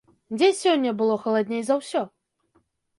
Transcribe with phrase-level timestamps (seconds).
[0.37, 2.01] Дзе сёння было халадней за ўсё?